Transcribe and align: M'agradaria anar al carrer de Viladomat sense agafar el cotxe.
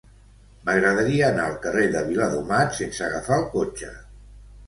M'agradaria 0.67 1.27
anar 1.33 1.43
al 1.49 1.59
carrer 1.65 1.83
de 1.95 2.01
Viladomat 2.09 2.73
sense 2.79 3.05
agafar 3.09 3.37
el 3.43 3.47
cotxe. 3.53 3.93